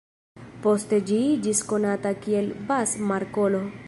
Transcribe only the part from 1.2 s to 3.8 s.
iĝis konata kiel Bass-Markolo.